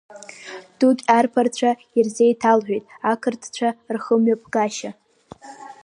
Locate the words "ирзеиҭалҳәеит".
1.97-2.85